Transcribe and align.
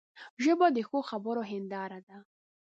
ژبه 0.43 0.67
د 0.75 0.77
ښو 0.87 0.99
خبرو 1.09 1.41
هنداره 1.51 1.99
ده 2.07 2.17